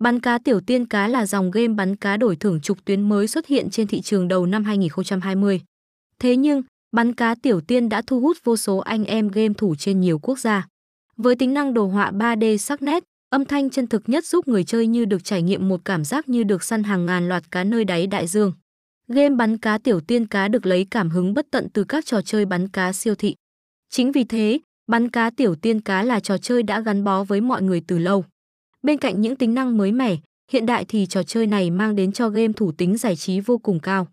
[0.00, 3.26] Bắn cá tiểu tiên cá là dòng game bắn cá đổi thưởng trục tuyến mới
[3.26, 5.60] xuất hiện trên thị trường đầu năm 2020.
[6.18, 9.74] Thế nhưng, bắn cá tiểu tiên đã thu hút vô số anh em game thủ
[9.74, 10.66] trên nhiều quốc gia.
[11.16, 14.64] Với tính năng đồ họa 3D sắc nét, âm thanh chân thực nhất giúp người
[14.64, 17.64] chơi như được trải nghiệm một cảm giác như được săn hàng ngàn loạt cá
[17.64, 18.52] nơi đáy đại dương.
[19.08, 22.22] Game bắn cá tiểu tiên cá được lấy cảm hứng bất tận từ các trò
[22.22, 23.34] chơi bắn cá siêu thị.
[23.90, 27.40] Chính vì thế, bắn cá tiểu tiên cá là trò chơi đã gắn bó với
[27.40, 28.24] mọi người từ lâu.
[28.82, 30.16] Bên cạnh những tính năng mới mẻ,
[30.52, 33.58] hiện đại thì trò chơi này mang đến cho game thủ tính giải trí vô
[33.58, 34.08] cùng cao.